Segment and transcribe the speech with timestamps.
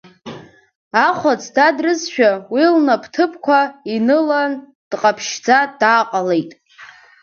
[1.07, 3.59] Ахәац дадрызшәа уи лнап ҭыԥқәа
[3.95, 4.51] инылан
[4.89, 6.51] дҟаԥшьӡа дааҟалеит.